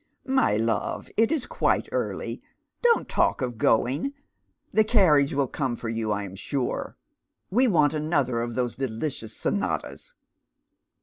[0.25, 2.41] "My love, it is quite early;
[2.81, 4.13] don't talk of going;
[4.73, 6.97] the carriage will come for you, I am sure.
[7.51, 10.15] We want another of those deli cious sonatas.